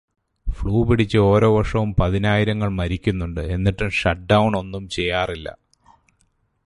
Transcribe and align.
Flu 0.47 0.85
പിടിച്ചു 0.85 1.17
ഓരോ 1.17 1.57
വർഷവും 1.57 1.95
പതിനായിരങ്ങൾ 1.99 2.69
മരിക്കുന്നുണ്ട് 2.69 3.41
എന്നിട്ടും 3.55 3.89
ഷട്ട് 3.89 4.27
ഡൗൺ 4.31 4.57
ഒന്നും 4.57 4.89
ചെയ്യാറില്ല. 4.89 5.49